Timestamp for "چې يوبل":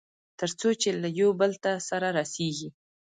0.81-1.51